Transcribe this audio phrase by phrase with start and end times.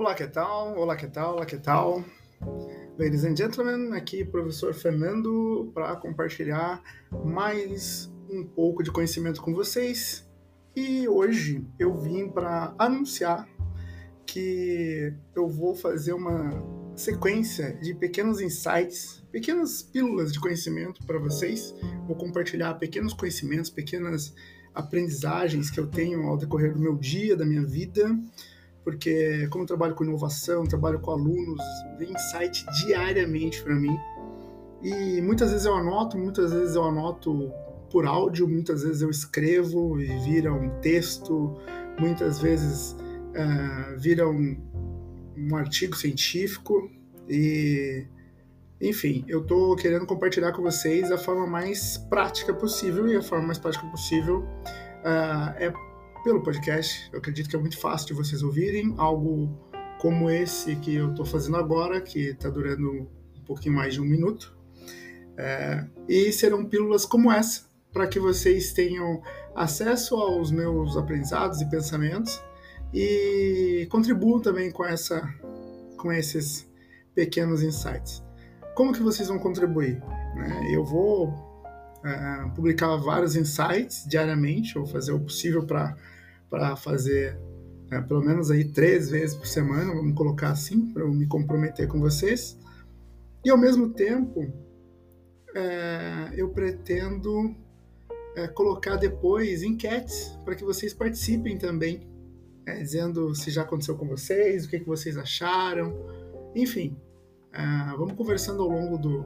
[0.00, 0.78] Olá, que tal?
[0.78, 1.34] Olá, que tal?
[1.34, 2.02] Olá, que tal?
[2.98, 6.82] Ladies and gentlemen, aqui professor Fernando para compartilhar
[7.22, 10.26] mais um pouco de conhecimento com vocês.
[10.74, 13.46] E hoje eu vim para anunciar
[14.24, 16.50] que eu vou fazer uma
[16.96, 21.74] sequência de pequenos insights, pequenas pílulas de conhecimento para vocês.
[22.06, 24.34] Vou compartilhar pequenos conhecimentos, pequenas
[24.74, 28.18] aprendizagens que eu tenho ao decorrer do meu dia, da minha vida,
[28.84, 31.62] porque como eu trabalho com inovação, trabalho com alunos,
[31.98, 33.96] vem insight diariamente para mim.
[34.82, 37.52] E muitas vezes eu anoto, muitas vezes eu anoto
[37.90, 41.54] por áudio, muitas vezes eu escrevo e vira um texto,
[41.98, 44.56] muitas vezes uh, vira um,
[45.36, 46.90] um artigo científico.
[47.28, 48.06] E
[48.80, 53.06] enfim, eu estou querendo compartilhar com vocês a forma mais prática possível.
[53.08, 55.70] E a forma mais prática possível uh, é
[56.22, 57.08] pelo podcast.
[57.12, 59.48] Eu acredito que é muito fácil de vocês ouvirem algo
[60.00, 64.04] como esse que eu estou fazendo agora, que está durando um pouquinho mais de um
[64.04, 64.56] minuto.
[65.36, 69.22] É, e serão pílulas como essa, para que vocês tenham
[69.54, 72.42] acesso aos meus aprendizados e pensamentos
[72.92, 75.22] e contribuam também com, essa,
[75.96, 76.68] com esses
[77.14, 78.22] pequenos insights.
[78.74, 80.00] Como que vocês vão contribuir?
[80.34, 80.70] Né?
[80.72, 81.49] Eu vou
[82.04, 87.38] é, publicar vários insights diariamente, vou fazer o possível para fazer
[87.90, 91.88] é, pelo menos aí três vezes por semana, vamos colocar assim, para eu me comprometer
[91.88, 92.58] com vocês.
[93.44, 94.52] E ao mesmo tempo,
[95.54, 97.54] é, eu pretendo
[98.36, 102.08] é, colocar depois enquetes para que vocês participem também,
[102.78, 105.92] dizendo se já aconteceu com vocês, o que, que vocês acharam,
[106.54, 106.96] enfim,
[107.50, 109.24] Uh, vamos conversando ao longo do,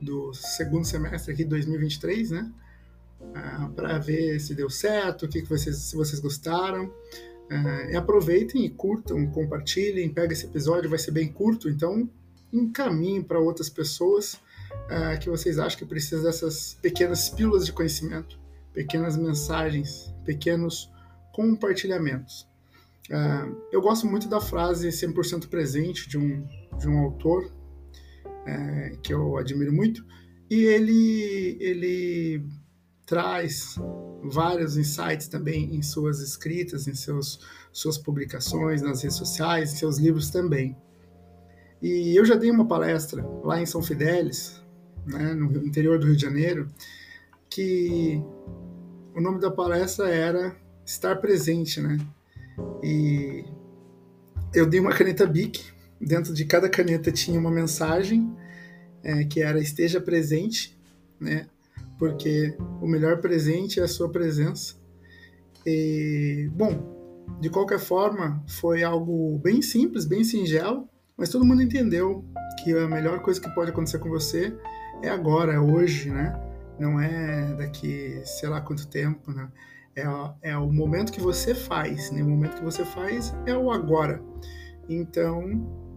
[0.00, 2.52] do segundo semestre aqui de 2023, né?
[3.34, 6.86] Ah, para ver se deu certo, o que, que vocês, se vocês gostaram.
[7.50, 12.08] Uh, e aproveitem e curtam, compartilhem, pega esse episódio, vai ser bem curto, então
[12.52, 18.38] encaminhem para outras pessoas uh, que vocês acham que precisam dessas pequenas pílulas de conhecimento,
[18.74, 20.92] pequenas mensagens, pequenos
[21.32, 22.46] compartilhamentos.
[23.72, 26.46] eu gosto muito da frase 100% presente de um,
[26.76, 27.50] de um autor
[28.46, 30.04] é, que eu admiro muito,
[30.50, 32.44] e ele, ele
[33.04, 33.76] traz
[34.24, 37.40] vários insights também em suas escritas, em seus,
[37.72, 40.76] suas publicações nas redes sociais, em seus livros também.
[41.80, 44.60] E eu já dei uma palestra lá em São Fidélis,
[45.06, 46.68] né, no interior do Rio de Janeiro,
[47.48, 48.22] que
[49.14, 51.98] o nome da palestra era Estar Presente, né?
[52.82, 53.44] E
[54.54, 58.32] eu dei uma caneta Bic dentro de cada caneta tinha uma mensagem
[59.02, 60.78] é, que era esteja presente,
[61.20, 61.46] né?
[61.98, 64.76] Porque o melhor presente é a sua presença.
[65.66, 72.24] E, bom, de qualquer forma, foi algo bem simples, bem singelo, mas todo mundo entendeu
[72.62, 74.56] que a melhor coisa que pode acontecer com você
[75.02, 76.40] é agora, é hoje, né?
[76.78, 79.48] Não é daqui sei lá quanto tempo, né?
[79.96, 82.22] É, é o momento que você faz, né?
[82.22, 84.22] O momento que você faz é o agora.
[84.88, 85.87] Então,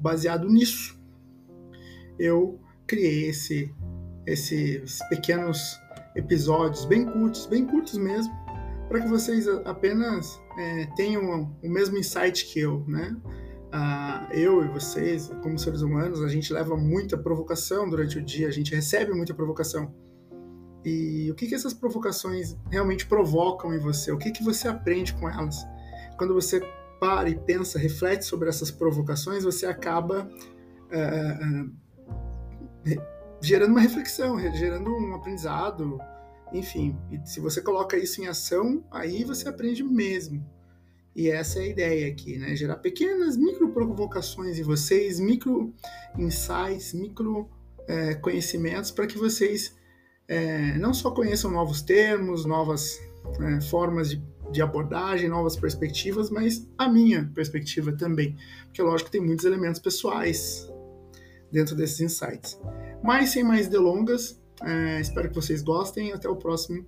[0.00, 1.00] baseado nisso,
[2.18, 3.74] eu criei esse,
[4.26, 5.78] esses pequenos
[6.14, 8.32] episódios bem curtos, bem curtos mesmo,
[8.88, 13.16] para que vocês apenas é, tenham o mesmo insight que eu, né?
[13.72, 18.48] Ah, eu e vocês, como seres humanos, a gente leva muita provocação durante o dia,
[18.48, 19.92] a gente recebe muita provocação.
[20.84, 24.12] E o que, que essas provocações realmente provocam em você?
[24.12, 25.66] O que, que você aprende com elas?
[26.16, 26.60] Quando você
[26.98, 30.28] para e pensa, reflete sobre essas provocações, você acaba
[30.92, 33.02] uh, uh,
[33.40, 35.98] gerando uma reflexão, gerando um aprendizado,
[36.52, 36.96] enfim.
[37.10, 40.44] E se você coloca isso em ação, aí você aprende mesmo.
[41.14, 42.54] E essa é a ideia aqui, né?
[42.54, 45.72] Gerar pequenas micro provocações em vocês, micro
[46.18, 47.48] insights, micro
[47.88, 49.74] é, conhecimentos para que vocês
[50.28, 53.00] é, não só conheçam novos termos, novas
[53.40, 59.20] é, formas de de abordagem, novas perspectivas, mas a minha perspectiva também, porque lógico tem
[59.20, 60.70] muitos elementos pessoais
[61.50, 62.58] dentro desses insights.
[63.02, 66.12] Mas sem mais delongas, é, espero que vocês gostem.
[66.12, 66.84] Até o próximo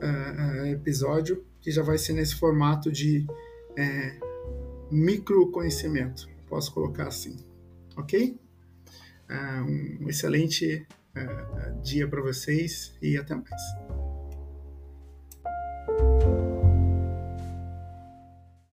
[0.00, 3.26] é, é episódio, que já vai ser nesse formato de
[3.76, 4.18] é,
[4.90, 7.36] microconhecimento, posso colocar assim,
[7.96, 8.38] ok?
[9.28, 13.85] É, um excelente é, dia para vocês e até mais.